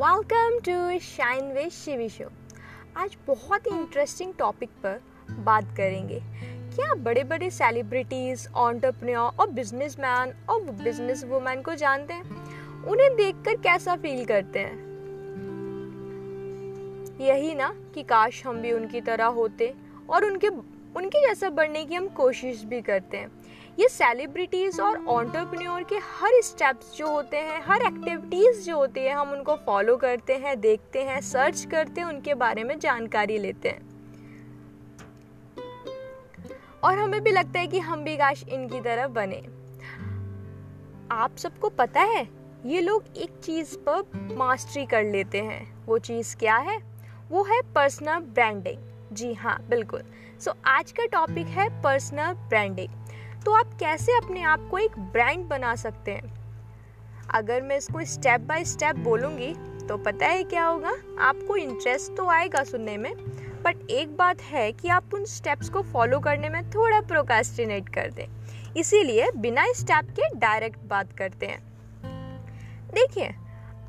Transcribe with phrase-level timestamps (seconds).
[0.00, 2.24] Welcome to shine with Shivi show
[2.96, 5.00] आज बहुत ही interesting topic पर
[5.30, 6.20] बात करेंगे।
[6.76, 12.22] क्या बड़े बड़े सेलिब्रिटीज ऑन्टरप्रन्योर और बिजनेसमैन और बिज़नेस वुमेन को जानते हैं?
[12.84, 14.78] उन्हें देखकर कैसा फील करते हैं?
[17.20, 19.74] यही ना कि काश हम भी उनकी तरह होते
[20.10, 20.48] और उनके
[20.96, 23.39] उनके जैसा बढ़ने की हम कोशिश भी करते हैं।
[23.80, 29.12] ये सेलिब्रिटीज़ और ऑन्टरप्रन्योर के हर स्टेप्स जो होते हैं हर एक्टिविटीज़ जो होती है
[29.12, 33.68] हम उनको फॉलो करते हैं देखते हैं सर्च करते हैं उनके बारे में जानकारी लेते
[33.68, 33.88] हैं।
[36.84, 39.40] और हमें भी लगता है कि हम भी काश इनकी तरह बने।
[41.10, 42.28] आप सबको पता है
[42.66, 46.78] ये लोग एक चीज़ पर मास्टरी कर लेते हैं। वो चीज़ क्या है?
[47.30, 48.78] वो है पर्सनल ब्रांडिंग
[49.12, 50.02] जी हाँ बिल्कुल।
[50.40, 52.99] सो so, आज का टॉपिक है पर्सनल ब्रांडिंग
[53.44, 56.32] तो आप कैसे अपने आप को एक ब्रांड बना सकते हैं?
[57.34, 59.54] अगर मैं इसको स्टेप बाय स्टेप बोलूँगी
[59.88, 60.92] तो पता है क्या होगा?
[61.20, 63.12] आपको इंटरेस्ट तो आएगा सुनने में
[63.64, 68.10] बट एक बात है कि आप उन स्टेप्स को फॉलो करने में थोड़ा प्रोकास्टिनेट कर
[68.10, 68.26] दें।
[68.76, 71.60] इसीलिए बिना स्टेप के डायरेक्ट बात करते हैं।
[72.94, 73.34] देखिए,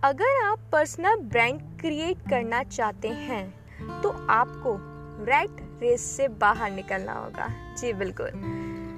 [0.03, 4.77] अगर आप पर्सनल ब्रांड क्रिएट करना चाहते हैं तो आपको
[5.25, 8.29] रेड रेस से बाहर निकलना होगा। जी, बिल्कुल।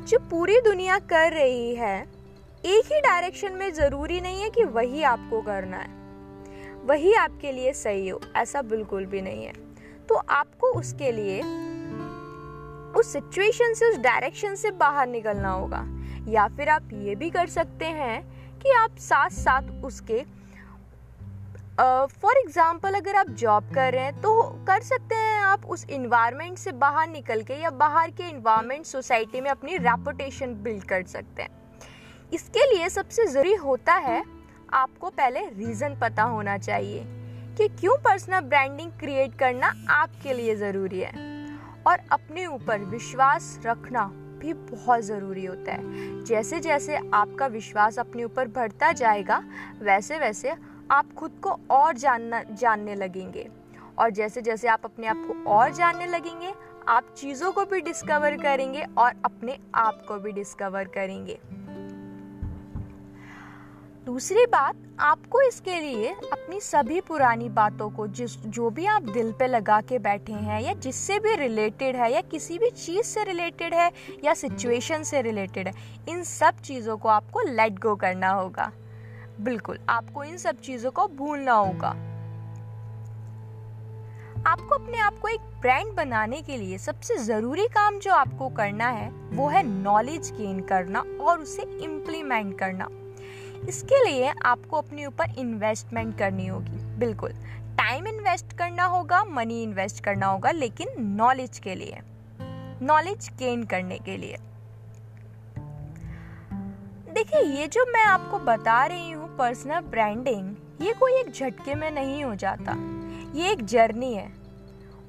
[0.04, 1.98] जो पूरी दुनिया कर रही है
[2.66, 5.90] एक ही डायरेक्शन में ज़रूरी नहीं है कि वही आपको करना है।
[6.86, 9.54] वही आपके लिए सही हो ऐसा बिल्कुल भी नहीं है।
[10.10, 11.40] तो आपको उसके लिए
[12.94, 15.84] उस सिचुएशन से उस डायरेक्शन से बाहर निकलना होगा।
[16.28, 18.22] या फिर आप ये भी कर सकते हैं
[18.60, 20.24] कि आप साथ साथ उसके
[21.74, 25.86] फॉर uh, एग्ज़ाम्पल अगर आप जॉब कर रहे हैं तो कर सकते हैं आप उस
[25.90, 31.04] इन्वायरमेंट से बाहर निकल के या बाहर के इन्वायरमेंट सोसाइटी में अपनी रेपुटेशन बिल्ड कर
[31.04, 31.50] सकते हैं।
[32.34, 34.24] इसके लिए सबसे ज़रूरी होता है,
[34.74, 37.04] आपको पहले रीज़न पता होना चाहिए
[37.58, 41.32] कि क्यों पर्सनल ब्रांडिंग क्रिएट करना आपके लिए ज़रूरी है।
[41.88, 44.06] और अपने ऊपर विश्वास रखना
[44.40, 49.44] भी बहुत ज़रूरी होता है। जैसे जैसे आपका विश्वास अपने ऊपर बढ़ता जाएगा
[49.80, 50.54] वैसे वैसे
[50.92, 53.48] आप खुद को और जानना, जानने लगेंगे।
[54.00, 56.54] और जैसे जैसे आप अपने आप को और जानने लगेंगे,
[56.88, 61.40] आप चीज़ों को भी डिस्कवर करेंगे और अपने आप को भी डिस्कवर करेंगे।
[64.06, 69.32] दूसरी बात, आपको इसके लिए अपनी सभी पुरानी बातों को जिस, जो भी आप दिल
[69.32, 73.24] पे लगा के बैठे हैं या जिससे भी रिलेटेड है या किसी भी चीज़ से
[73.24, 73.92] रिलेटेड है
[74.24, 75.74] या सिचुएशन से रिलेटेड है,
[76.10, 78.72] इन सब चीज़ों को आपको लेट गो करना होगा।
[79.40, 82.13] बिल्कुल, आपको इन सब चीज़ों को भूलना होगा।
[84.48, 88.88] आपको अपने आप को एक ब्रांड बनाने के लिए सबसे ज़रूरी काम जो आपको करना
[88.88, 92.88] है, वो है नॉलेज गेन करना और उसे इम्प्लीमेंट करना।
[93.68, 97.32] इसके लिए आपको अपने ऊपर इन्वेस्टमेंट करनी होगी। बिल्कुल
[97.78, 102.00] टाइम इन्वेस्ट करना होगा मनी इन्वेस्ट करना होगा, लेकिन नॉलेज के लिए।
[102.82, 104.38] नॉलेज गेन करने के लिए।
[107.14, 111.92] देखिए, ये जो मैं आपको बता रही हूँ पर्सनल ब्रांडिंग ये कोई एक झटके में
[111.92, 112.74] नहीं हो जाता।
[113.36, 114.32] ये एक जर्नी है।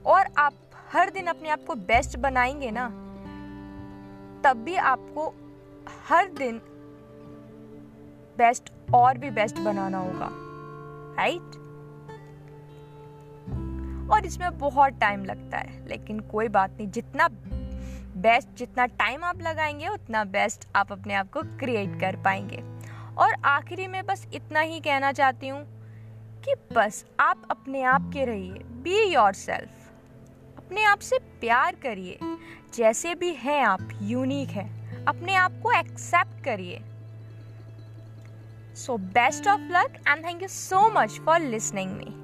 [0.06, 0.52] और आप
[0.92, 2.88] हर दिन अपने आप को बेस्ट बनाएँगे ना,
[4.44, 5.34] तब भी आपको
[6.08, 6.60] हर दिन
[8.38, 10.28] बेस्ट और भी बेस्ट बनाना होगा।
[11.18, 11.42] राइट
[14.10, 17.28] और इसमें बहुत टाइम लगता है, लेकिन कोई बात नहीं, जितना
[18.16, 22.62] बेस्ट, जितना टाइम आप लगाएँगे, उतना बेस्ट आप अपने आप को क्रिएट कर पाएँगे।
[23.18, 25.73] और आखिरी में बस इतना ही कहना चाहती हूँ
[26.44, 29.70] कि बस आप अपने आप के रहिए बी योर सेल्फ
[30.58, 32.18] अपने आप से प्यार करिए।
[32.74, 36.80] जैसे भी हैं आप यूनिक हैं। अपने आप को एक्सेप्ट करिए।
[38.74, 42.23] So best of luck and thank you so much for listening me